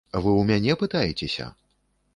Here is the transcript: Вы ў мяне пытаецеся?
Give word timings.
Вы 0.13 0.21
ў 0.35 0.43
мяне 0.53 0.73
пытаецеся? 0.83 1.51